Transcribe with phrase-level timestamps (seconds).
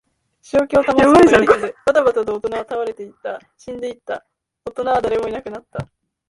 [0.41, 3.39] 正気を保つことができず、ばたばたと大人は倒れていった。
[3.55, 4.25] 死んでいった。
[4.65, 5.87] 大人は誰もいなくなった。